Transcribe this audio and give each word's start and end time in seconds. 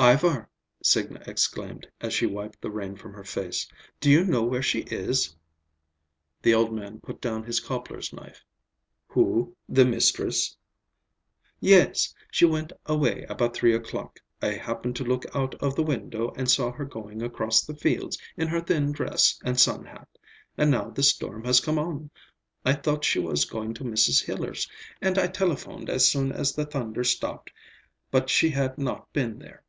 "Ivar," 0.00 0.48
Signa 0.80 1.24
exclaimed 1.26 1.84
as 2.00 2.14
she 2.14 2.24
wiped 2.24 2.62
the 2.62 2.70
rain 2.70 2.94
from 2.94 3.12
her 3.14 3.24
face, 3.24 3.66
"do 3.98 4.08
you 4.08 4.24
know 4.24 4.44
where 4.44 4.62
she 4.62 4.82
is?" 4.82 5.34
The 6.40 6.54
old 6.54 6.72
man 6.72 7.00
put 7.00 7.20
down 7.20 7.42
his 7.42 7.58
cobbler's 7.58 8.12
knife. 8.12 8.44
"Who, 9.08 9.56
the 9.68 9.84
mistress?" 9.84 10.56
"Yes. 11.58 12.14
She 12.30 12.44
went 12.44 12.72
away 12.86 13.24
about 13.28 13.56
three 13.56 13.74
o'clock. 13.74 14.20
I 14.40 14.52
happened 14.52 14.94
to 14.94 15.04
look 15.04 15.24
out 15.34 15.56
of 15.56 15.74
the 15.74 15.82
window 15.82 16.32
and 16.36 16.48
saw 16.48 16.70
her 16.70 16.84
going 16.84 17.20
across 17.20 17.62
the 17.64 17.74
fields 17.74 18.16
in 18.36 18.46
her 18.46 18.60
thin 18.60 18.92
dress 18.92 19.40
and 19.44 19.58
sun 19.58 19.84
hat. 19.84 20.06
And 20.56 20.70
now 20.70 20.90
this 20.90 21.10
storm 21.10 21.42
has 21.42 21.58
come 21.60 21.76
on. 21.76 22.10
I 22.64 22.74
thought 22.74 23.04
she 23.04 23.18
was 23.18 23.44
going 23.44 23.74
to 23.74 23.82
Mrs. 23.82 24.24
Hiller's, 24.24 24.70
and 25.02 25.18
I 25.18 25.26
telephoned 25.26 25.90
as 25.90 26.06
soon 26.08 26.30
as 26.30 26.52
the 26.52 26.66
thunder 26.66 27.02
stopped, 27.02 27.50
but 28.12 28.30
she 28.30 28.50
had 28.50 28.78
not 28.78 29.12
been 29.12 29.40
there. 29.40 29.64